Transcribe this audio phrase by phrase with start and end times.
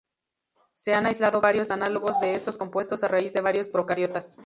[0.73, 4.35] Se han aislado varios análogos de estos compuestos a raíz de varios procariotas.